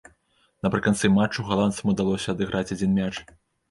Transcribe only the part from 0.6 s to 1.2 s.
Напрыканцы